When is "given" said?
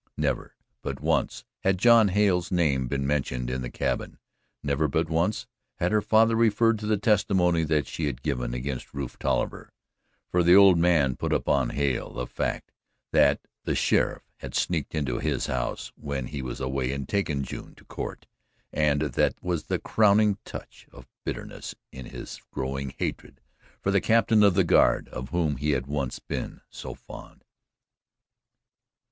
8.23-8.55